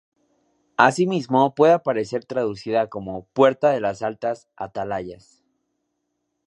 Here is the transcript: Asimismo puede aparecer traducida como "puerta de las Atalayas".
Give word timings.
Asimismo 0.77 1.53
puede 1.53 1.73
aparecer 1.73 2.25
traducida 2.25 2.87
como 2.89 3.25
"puerta 3.33 3.69
de 3.69 3.81
las 3.81 4.01
Atalayas". 4.57 5.43